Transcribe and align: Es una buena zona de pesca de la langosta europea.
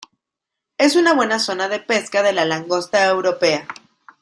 Es 0.79 0.95
una 0.95 1.13
buena 1.13 1.37
zona 1.37 1.67
de 1.67 1.79
pesca 1.79 2.23
de 2.23 2.33
la 2.33 2.43
langosta 2.43 3.07
europea. 3.07 3.67